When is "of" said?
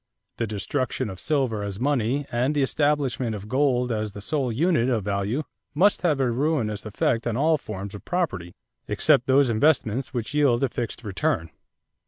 1.11-1.19, 3.35-3.47, 4.89-5.03, 7.93-8.03